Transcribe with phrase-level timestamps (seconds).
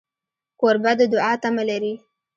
[0.59, 1.93] کوربه د دوعا تمه لري.